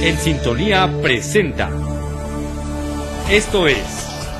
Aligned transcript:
En 0.00 0.16
Sintonía 0.16 0.88
presenta. 1.02 1.70
Esto 3.28 3.66
es 3.66 3.78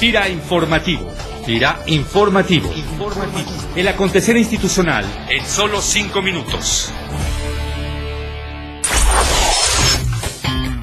Tira 0.00 0.26
Informativo. 0.30 1.12
Tira 1.44 1.78
Informativo. 1.86 2.72
Informativo. 2.74 3.50
El 3.76 3.86
acontecer 3.88 4.34
institucional 4.38 5.04
en 5.28 5.44
solo 5.44 5.82
cinco 5.82 6.22
minutos. 6.22 6.90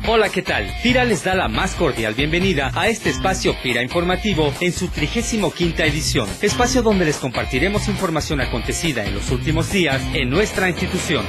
Hola, 0.08 0.30
¿qué 0.30 0.44
tal? 0.44 0.68
Tira 0.84 1.04
les 1.04 1.24
da 1.24 1.34
la 1.34 1.48
más 1.48 1.74
cordial 1.74 2.14
bienvenida 2.14 2.72
a 2.76 2.90
este 2.90 3.10
espacio 3.10 3.56
Tira 3.64 3.82
Informativo 3.82 4.54
en 4.60 4.72
su 4.72 4.88
trigésimo 4.90 5.52
quinta 5.52 5.84
edición, 5.86 6.30
espacio 6.42 6.84
donde 6.84 7.06
les 7.06 7.18
compartiremos 7.18 7.88
información 7.88 8.40
acontecida 8.40 9.04
en 9.04 9.16
los 9.16 9.32
últimos 9.32 9.72
días 9.72 10.02
en 10.14 10.30
nuestra 10.30 10.70
institución. 10.70 11.26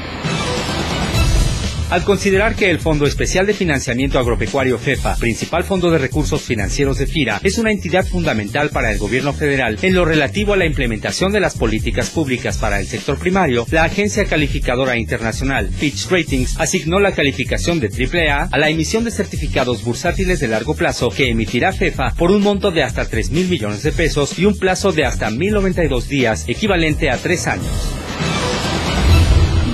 Al 1.91 2.05
considerar 2.05 2.55
que 2.55 2.71
el 2.71 2.79
Fondo 2.79 3.05
Especial 3.05 3.47
de 3.47 3.53
Financiamiento 3.53 4.21
Agropecuario 4.21 4.79
FEFA, 4.79 5.17
principal 5.17 5.65
fondo 5.65 5.91
de 5.91 5.99
recursos 5.99 6.41
financieros 6.41 6.99
de 6.99 7.09
FIRA, 7.09 7.41
es 7.43 7.59
una 7.59 7.73
entidad 7.73 8.07
fundamental 8.07 8.71
para 8.71 8.93
el 8.93 8.99
gobierno 8.99 9.33
federal 9.33 9.77
en 9.83 9.95
lo 9.95 10.05
relativo 10.05 10.53
a 10.53 10.57
la 10.57 10.67
implementación 10.67 11.33
de 11.33 11.41
las 11.41 11.57
políticas 11.57 12.11
públicas 12.11 12.59
para 12.59 12.79
el 12.79 12.87
sector 12.87 13.19
primario, 13.19 13.67
la 13.73 13.83
agencia 13.83 14.25
calificadora 14.25 14.97
internacional 14.97 15.69
Fitch 15.69 16.09
Ratings 16.09 16.61
asignó 16.61 17.01
la 17.01 17.11
calificación 17.11 17.81
de 17.81 17.89
AAA 17.89 18.51
a 18.53 18.59
la 18.59 18.69
emisión 18.69 19.03
de 19.03 19.11
certificados 19.11 19.83
bursátiles 19.83 20.39
de 20.39 20.47
largo 20.47 20.77
plazo 20.77 21.09
que 21.09 21.29
emitirá 21.29 21.73
FEFA 21.73 22.15
por 22.17 22.31
un 22.31 22.43
monto 22.43 22.71
de 22.71 22.85
hasta 22.85 23.09
3 23.09 23.33
mil 23.33 23.49
millones 23.49 23.83
de 23.83 23.91
pesos 23.91 24.39
y 24.39 24.45
un 24.45 24.57
plazo 24.57 24.93
de 24.93 25.07
hasta 25.07 25.29
1092 25.29 26.09
días, 26.09 26.45
equivalente 26.47 27.11
a 27.11 27.17
tres 27.17 27.49
años. 27.49 27.67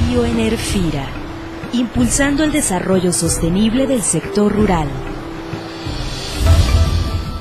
Bioenerfira 0.09 1.25
impulsando 1.76 2.44
el 2.44 2.52
desarrollo 2.52 3.12
sostenible 3.12 3.86
del 3.86 4.02
sector 4.02 4.52
rural. 4.52 4.88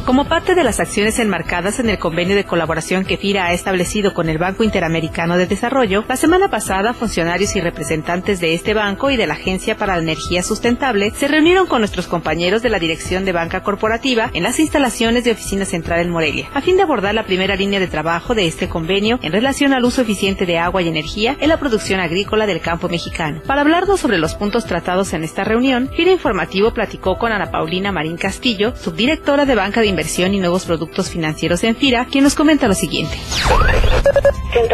Como 0.06 0.26
parte 0.26 0.54
de 0.54 0.64
las 0.64 0.80
acciones 0.80 1.18
enmarcadas 1.18 1.80
en 1.80 1.90
el 1.90 1.98
convenio 1.98 2.36
de 2.36 2.44
colaboración 2.44 3.06
que 3.06 3.18
FIRA 3.18 3.48
ha 3.48 3.54
establecido 3.54 4.14
con 4.14 4.30
el 4.30 4.38
Banco 4.38 4.64
Interamericano 4.64 5.36
de 5.36 5.48
Desarrollo, 5.48 6.06
la 6.08 6.16
semana 6.16 6.48
pasada 6.48 6.94
funcionarios 6.94 7.56
y 7.56 7.60
representantes 7.60 8.40
de 8.40 8.54
este 8.54 8.76
banco 8.76 9.10
y 9.10 9.18
de 9.18 9.26
la 9.26 9.34
Agencia 9.34 9.78
para 9.78 9.96
la 9.96 10.04
Energía 10.04 10.44
Sustentable 10.44 11.10
se 11.16 11.28
reunieron 11.28 11.66
con 11.66 11.80
nuestros 11.80 12.06
compañeros 12.06 12.62
de 12.62 12.70
la 12.70 12.78
Dirección 12.78 13.26
de 13.26 13.32
Banca 13.32 13.64
Corporativa 13.64 14.30
en 14.36 14.44
las 14.44 14.60
instalaciones 14.60 15.24
de 15.24 15.32
Oficina 15.32 15.66
Central 15.66 16.02
en 16.02 16.12
Morelia, 16.12 16.50
a 16.54 16.62
fin 16.62 16.78
de 16.78 16.84
abordar 16.84 17.16
la 17.16 17.26
primera 17.26 17.56
línea 17.56 17.80
de 17.80 17.88
trabajo 17.88 18.36
de 18.36 18.46
este 18.46 18.70
convenio 18.70 19.18
en 19.24 19.32
relación 19.32 19.74
al 19.74 19.86
uso 19.86 20.04
eficiente 20.04 20.46
de 20.46 20.60
agua 20.60 20.84
y 20.84 20.88
energía 20.88 21.36
en 21.40 21.50
la 21.50 21.58
producción 21.58 22.00
agrícola 22.00 22.46
del 22.46 22.62
campo 22.62 22.90
mexicano. 22.90 23.42
Para 23.48 23.62
hablarnos 23.62 24.02
sobre 24.02 24.20
los 24.20 24.36
puntos 24.36 24.68
tratados 24.68 25.14
en 25.14 25.24
esta 25.24 25.44
reunión, 25.44 25.90
FIRA 25.96 26.12
Informativo 26.12 26.76
platicó 26.76 27.18
con 27.18 27.32
Ana 27.32 27.50
Paulina 27.50 27.92
Marín 27.92 28.18
Castillo, 28.18 28.76
subdirectora 28.76 29.46
de 29.46 29.56
Banca 29.56 29.82
de 29.82 29.95
Inversión 29.96 30.34
y 30.34 30.40
Nuevos 30.40 30.66
Productos 30.66 31.10
Financieros 31.10 31.64
en 31.64 31.74
FIRA, 31.74 32.08
quien 32.08 32.26
nos 32.26 32.36
comenta 32.36 32.68
lo 32.68 32.74
siguiente. 32.74 33.18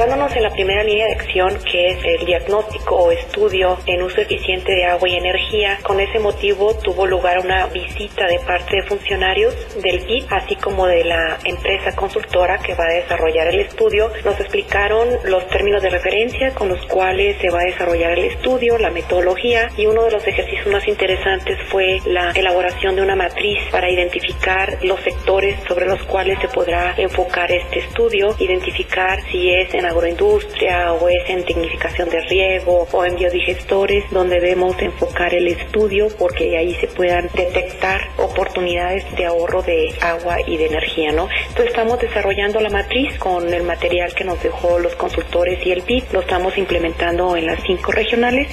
Centrándonos 0.02 0.35
en 0.35 0.41
la 0.41 0.49
primera 0.49 0.83
línea 0.83 1.05
de 1.05 1.13
acción, 1.13 1.59
que 1.63 1.91
es 1.91 1.99
el 2.03 2.25
diagnóstico 2.25 2.95
o 2.95 3.11
estudio 3.11 3.77
en 3.85 4.02
uso 4.02 4.19
eficiente 4.19 4.71
de 4.71 4.85
agua 4.85 5.08
y 5.08 5.16
energía, 5.16 5.77
con 5.83 5.99
ese 5.99 6.17
motivo 6.17 6.73
tuvo 6.73 7.05
lugar 7.05 7.38
una 7.38 7.67
visita 7.67 8.25
de 8.25 8.39
parte 8.39 8.77
de 8.77 8.81
funcionarios 8.81 9.53
del 9.80 9.99
BID, 9.99 10.25
así 10.31 10.55
como 10.55 10.88
de 10.88 11.03
la 11.03 11.38
empresa 11.43 11.95
consultora 11.95 12.58
que 12.58 12.73
va 12.73 12.85
a 12.85 12.93
desarrollar 12.93 13.49
el 13.49 13.59
estudio. 13.59 14.11
Nos 14.25 14.39
explicaron 14.39 15.08
los 15.25 15.47
términos 15.49 15.83
de 15.83 15.91
referencia 15.91 16.52
con 16.55 16.69
los 16.69 16.83
cuales 16.88 17.38
se 17.39 17.52
va 17.52 17.59
a 17.59 17.65
desarrollar 17.65 18.13
el 18.13 18.25
estudio, 18.25 18.80
la 18.80 18.89
metodología 18.89 19.69
y 19.77 19.86
uno 19.86 20.05
de 20.05 20.11
los 20.13 20.27
ejercicios 20.27 20.65
más 20.65 20.88
interesantes 20.88 21.59
fue 21.69 21.99
la 22.08 22.31
elaboración 22.31 22.95
de 22.95 23.03
una 23.03 23.15
matriz 23.15 23.59
para 23.69 23.88
identificar 23.88 24.80
los 24.81 24.99
sectores 25.02 25.59
sobre 25.67 25.86
los 25.86 26.02
cuales 26.05 26.39
se 26.39 26.47
podrá 26.47 26.95
enfocar 26.97 27.52
este 27.52 27.81
estudio, 27.81 28.36
identificar 28.39 29.21
si 29.31 29.53
es 29.53 29.71
en 29.76 29.90
agroindustria 29.91 30.93
o 30.93 31.07
es 31.07 31.29
en 31.29 31.45
tecnificación 31.45 32.09
de 32.09 32.21
riego 32.21 32.87
o 32.91 33.05
en 33.05 33.15
biodigestores 33.15 34.09
donde 34.11 34.39
debemos 34.39 34.79
enfocar 34.81 35.33
el 35.33 35.47
estudio 35.47 36.07
porque 36.17 36.57
ahí 36.57 36.73
se 36.75 36.87
puedan 36.87 37.29
detectar 37.33 38.02
oportunidades 38.17 39.03
de 39.15 39.25
ahorro 39.25 39.61
de 39.61 39.93
agua 40.02 40.37
y 40.45 40.57
de 40.57 40.67
energía, 40.67 41.11
¿no? 41.11 41.29
Entonces 41.49 41.67
estamos 41.67 41.99
desarrollando 41.99 42.59
la 42.59 42.69
matriz 42.69 43.17
con 43.19 43.53
el 43.53 43.63
material 43.63 44.13
que 44.13 44.23
nos 44.23 44.41
dejó 44.41 44.79
los 44.79 44.95
consultores 44.95 45.65
y 45.65 45.71
el 45.71 45.81
PIB, 45.83 46.13
lo 46.13 46.21
estamos 46.21 46.58
implementando 46.58 47.35
en 47.35 47.45
las 47.45 47.61
cinco 47.63 47.91
regionales. 47.91 48.49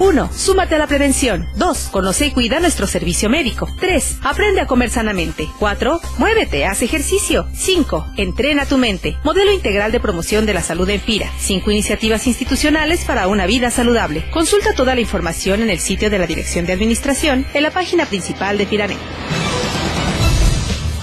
1. 0.00 0.30
Súmate 0.32 0.74
a 0.74 0.78
la 0.78 0.86
prevención. 0.86 1.46
2. 1.56 1.88
Conoce 1.92 2.26
y 2.26 2.30
cuida 2.32 2.58
nuestro 2.58 2.86
servicio 2.86 3.28
médico. 3.28 3.68
3. 3.78 4.18
Aprende 4.24 4.62
a 4.62 4.66
comer 4.66 4.90
sanamente. 4.90 5.46
4. 5.58 6.00
Muévete, 6.18 6.64
haz 6.64 6.82
ejercicio. 6.82 7.46
5. 7.54 8.06
Entrena 8.16 8.66
tu 8.66 8.78
mente. 8.78 9.16
Modelo 9.22 9.52
integral 9.52 9.92
de 9.92 10.00
promoción 10.00 10.46
de 10.46 10.54
la 10.54 10.62
salud 10.62 10.88
en 10.88 11.00
FIRA. 11.00 11.30
5 11.38 11.70
iniciativas 11.70 12.26
institucionales 12.26 13.04
para 13.04 13.28
una 13.28 13.46
vida 13.46 13.70
saludable. 13.70 14.24
Consulta 14.30 14.72
toda 14.74 14.94
la 14.94 15.02
información 15.02 15.62
en 15.62 15.70
el 15.70 15.78
sitio 15.78 16.08
de 16.08 16.18
la 16.18 16.26
Dirección 16.26 16.64
de 16.64 16.72
Administración, 16.72 17.46
en 17.52 17.62
la 17.62 17.70
página 17.70 18.06
principal 18.06 18.56
de 18.56 18.66
FIRANET. 18.66 18.98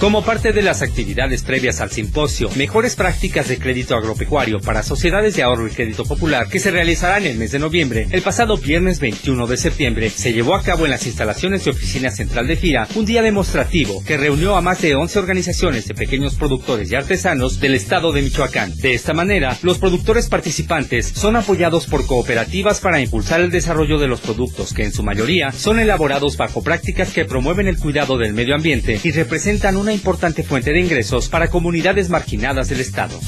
Como 0.00 0.24
parte 0.24 0.52
de 0.52 0.62
las 0.62 0.82
actividades 0.82 1.42
previas 1.42 1.80
al 1.80 1.90
simposio 1.90 2.48
Mejores 2.54 2.94
prácticas 2.94 3.48
de 3.48 3.58
crédito 3.58 3.96
agropecuario 3.96 4.60
para 4.60 4.84
sociedades 4.84 5.34
de 5.34 5.42
ahorro 5.42 5.66
y 5.66 5.72
crédito 5.72 6.04
popular 6.04 6.48
que 6.48 6.60
se 6.60 6.70
realizará 6.70 7.18
en 7.18 7.26
el 7.26 7.36
mes 7.36 7.50
de 7.50 7.58
noviembre, 7.58 8.06
el 8.12 8.22
pasado 8.22 8.56
viernes 8.56 9.00
21 9.00 9.48
de 9.48 9.56
septiembre 9.56 10.08
se 10.08 10.32
llevó 10.32 10.54
a 10.54 10.62
cabo 10.62 10.84
en 10.84 10.92
las 10.92 11.04
instalaciones 11.04 11.64
de 11.64 11.72
Oficina 11.72 12.12
Central 12.12 12.46
de 12.46 12.54
FIRA 12.54 12.86
un 12.94 13.06
día 13.06 13.22
demostrativo 13.22 14.04
que 14.04 14.16
reunió 14.16 14.54
a 14.54 14.60
más 14.60 14.80
de 14.80 14.94
11 14.94 15.18
organizaciones 15.18 15.88
de 15.88 15.94
pequeños 15.94 16.36
productores 16.36 16.92
y 16.92 16.94
artesanos 16.94 17.58
del 17.58 17.74
estado 17.74 18.12
de 18.12 18.22
Michoacán. 18.22 18.76
De 18.76 18.94
esta 18.94 19.14
manera, 19.14 19.58
los 19.62 19.78
productores 19.78 20.28
participantes 20.28 21.08
son 21.08 21.34
apoyados 21.34 21.88
por 21.88 22.06
cooperativas 22.06 22.78
para 22.78 23.00
impulsar 23.00 23.40
el 23.40 23.50
desarrollo 23.50 23.98
de 23.98 24.06
los 24.06 24.20
productos 24.20 24.72
que 24.72 24.84
en 24.84 24.92
su 24.92 25.02
mayoría 25.02 25.50
son 25.50 25.80
elaborados 25.80 26.36
bajo 26.36 26.62
prácticas 26.62 27.10
que 27.10 27.24
promueven 27.24 27.66
el 27.66 27.78
cuidado 27.78 28.16
del 28.16 28.32
medio 28.32 28.54
ambiente 28.54 29.00
y 29.02 29.10
representan 29.10 29.76
un 29.76 29.87
una 29.88 29.94
importante 29.94 30.42
fuente 30.42 30.70
de 30.70 30.80
ingresos 30.80 31.30
para 31.30 31.48
comunidades 31.48 32.10
marginadas 32.10 32.68
del 32.68 32.80
Estado. 32.80 33.18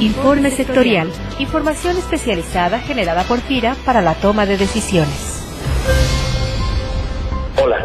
Informe 0.00 0.52
sectorial. 0.52 1.10
Información 1.40 1.96
especializada 1.96 2.78
generada 2.78 3.24
por 3.24 3.40
FIRA 3.40 3.74
para 3.84 4.00
la 4.00 4.14
toma 4.14 4.46
de 4.46 4.56
decisiones. 4.56 5.42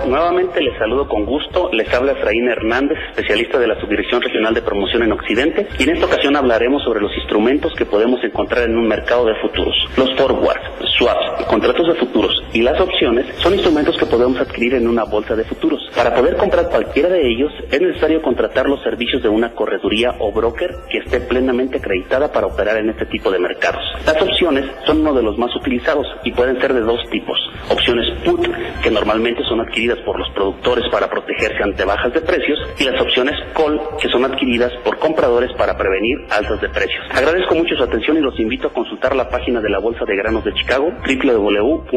Nuevamente 0.08 0.62
les 0.62 0.78
saludo 0.78 1.06
con 1.06 1.26
gusto. 1.26 1.70
Les 1.74 1.94
habla 1.94 2.14
Efraín 2.14 2.48
Hernández, 2.48 2.98
especialista 3.10 3.60
de 3.60 3.68
la 3.68 3.80
Subdirección 3.82 4.22
Regional 4.22 4.54
de 4.54 4.62
Promoción 4.62 5.04
en 5.04 5.12
Occidente, 5.12 5.68
y 5.78 5.84
en 5.84 5.90
esta 5.90 6.06
ocasión 6.06 6.38
hablaremos 6.38 6.82
sobre 6.84 7.02
los 7.02 7.14
instrumentos 7.18 7.74
que 7.78 7.86
podemos 7.86 8.24
encontrar 8.24 8.64
en 8.64 8.78
un 8.78 8.88
mercado 8.88 9.26
de 9.26 9.36
futuros. 9.36 9.76
Los 9.98 10.16
forwards, 10.16 10.62
swaps, 10.98 11.46
contratos 11.48 11.88
de 11.88 11.96
futuros 11.96 12.44
y 12.54 12.62
las 12.62 12.80
opciones 12.80 13.26
son 13.38 13.54
instrumentos 13.54 13.98
que 13.98 14.06
podemos 14.06 14.40
adquirir 14.40 14.76
en 14.76 14.88
una 14.88 15.04
bolsa 15.04 15.36
de 15.36 15.44
futuros. 15.44 15.82
Para 15.96 16.14
poder 16.16 16.38
comprar 16.38 16.70
cualquiera 16.70 17.10
de 17.10 17.22
ellos 17.30 17.52
es 17.72 17.82
necesario 17.82 18.22
contratar 18.22 18.68
los 18.68 18.82
servicios 18.84 19.22
de 19.22 19.30
una 19.30 19.54
correduría 19.54 20.16
o 20.20 20.32
broker 20.32 20.72
que 20.90 21.00
esté 21.00 21.20
plenamente 21.22 21.78
acreditada 21.78 22.32
para 22.32 22.48
operar 22.48 22.78
en 22.78 22.90
este 22.90 23.06
tipo 23.06 23.30
de 23.30 23.40
mercados. 23.40 23.84
Las 24.06 24.22
opciones 24.22 24.66
son 24.86 25.02
uno 25.02 25.14
de 25.14 25.24
los 25.24 25.38
más 25.38 25.56
utilizados 25.56 26.08
y 26.24 26.32
pueden 26.32 26.60
ser 26.60 26.74
de 26.74 26.82
dos 26.82 27.00
tipos. 27.10 27.38
Opciones 27.70 28.08
put, 28.24 28.48
que 28.82 28.92
normalmente 28.92 29.44
son 29.44 29.62
adquiridas 29.62 29.97
por 30.06 30.20
los 30.20 30.30
productores 30.32 30.86
para 30.92 31.10
protegerse 31.10 31.64
ante 31.64 31.86
bajas 31.86 32.14
de 32.14 32.22
precios 32.22 32.60
y 32.80 32.84
las 32.84 33.02
opciones 33.02 33.34
call 33.56 33.80
que 34.02 34.10
son 34.10 34.26
adquiridas 34.26 34.72
por 34.84 34.98
compradores 35.00 35.50
para 35.58 35.78
prevenir 35.78 36.18
alzas 36.30 36.60
de 36.62 36.70
precios. 36.70 37.04
Agradezco 37.12 37.56
mucho 37.56 37.76
su 37.76 37.84
atención 37.84 38.18
y 38.18 38.22
los 38.22 38.40
invito 38.40 38.68
a 38.68 38.74
consultar 38.74 39.16
la 39.16 39.30
página 39.30 39.62
de 39.62 39.70
la 39.70 39.80
Bolsa 39.80 40.06
de 40.06 40.16
Granos 40.16 40.44
de 40.44 40.54
Chicago 40.54 40.92
www.cme.com 41.06 41.88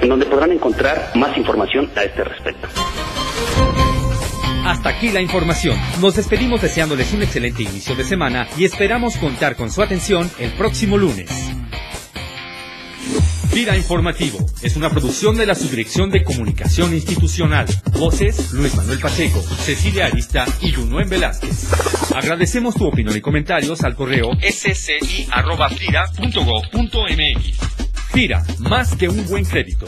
en 0.00 0.08
donde 0.08 0.26
podrán 0.26 0.52
encontrar 0.52 0.96
más 1.14 1.36
información 1.36 1.90
a 1.96 2.04
este 2.04 2.24
respecto. 2.24 2.68
Hasta 4.68 4.90
aquí 4.90 5.10
la 5.10 5.22
información. 5.22 5.78
Nos 6.00 6.16
despedimos 6.16 6.60
deseándoles 6.60 7.14
un 7.14 7.22
excelente 7.22 7.62
inicio 7.62 7.96
de 7.96 8.04
semana 8.04 8.46
y 8.58 8.66
esperamos 8.66 9.16
contar 9.16 9.56
con 9.56 9.70
su 9.70 9.82
atención 9.82 10.30
el 10.38 10.52
próximo 10.52 10.98
lunes. 10.98 11.47
Vida 13.58 13.76
Informativo 13.76 14.38
es 14.62 14.76
una 14.76 14.88
producción 14.88 15.36
de 15.36 15.44
la 15.44 15.56
Subdirección 15.56 16.10
de 16.10 16.22
Comunicación 16.22 16.94
Institucional. 16.94 17.66
Voces 17.98 18.52
Luis 18.52 18.72
Manuel 18.76 19.00
Pacheco, 19.00 19.42
Cecilia 19.42 20.06
Arista 20.06 20.46
y 20.60 20.70
Junuen 20.70 21.08
Velázquez. 21.08 21.66
Agradecemos 22.14 22.76
tu 22.76 22.86
opinión 22.86 23.16
y 23.16 23.20
comentarios 23.20 23.82
al 23.82 23.96
correo 23.96 24.30
sci.fira.go.mx. 24.40 25.28
FIRA, 28.12 28.44
más 28.60 28.94
que 28.94 29.08
un 29.08 29.26
buen 29.26 29.44
crédito. 29.44 29.86